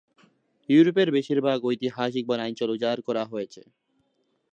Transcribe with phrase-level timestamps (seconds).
[0.69, 3.61] ইউরোপের বেশিরভাগ ঐতিহাসিক বনাঞ্চল উজাড় করা হয়েছে।